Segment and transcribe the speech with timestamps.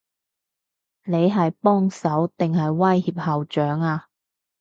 [1.03, 4.07] 你係幫手，定係威脅校長啊？